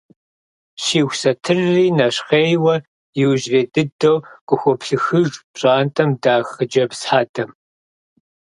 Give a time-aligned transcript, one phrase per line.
[0.83, 2.75] Щиху сатырри нэщхъейуэ
[3.21, 7.49] иужьрей дыдэу къыхуоплъыхыж пщӏантӏэм дах хъыджэбз хьэдэм.